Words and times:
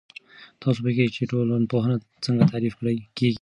تاسو 0.61 0.79
پوهیږئ 0.83 1.07
چې 1.15 1.29
ټولنپوهنه 1.31 1.95
څنګه 2.25 2.43
تعريف 2.51 2.73
کیږي؟ 3.15 3.27